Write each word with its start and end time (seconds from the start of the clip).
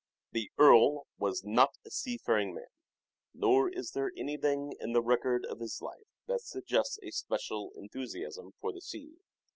The 0.31 0.49
Earl 0.57 1.05
was 1.19 1.43
not 1.43 1.75
a 1.85 1.91
seafaring 1.91 2.55
man, 2.55 2.71
nor 3.35 3.69
is 3.69 3.91
there 3.91 4.11
anything 4.17 4.73
in 4.79 4.93
the 4.93 5.01
record 5.03 5.45
of 5.45 5.59
his 5.59 5.79
life 5.79 6.07
that 6.25 6.41
suggests 6.41 6.97
a 7.03 7.11
special 7.11 7.71
enthusiasm 7.75 8.51
for 8.59 8.73
the 8.73 8.81
sea. 8.81 9.17